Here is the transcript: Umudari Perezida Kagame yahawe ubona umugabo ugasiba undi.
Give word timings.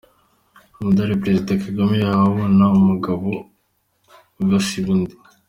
Umudari 0.79 1.21
Perezida 1.23 1.61
Kagame 1.63 1.95
yahawe 2.03 2.31
ubona 2.35 2.65
umugabo 2.79 3.27
ugasiba 4.41 4.89
undi. 4.95 5.15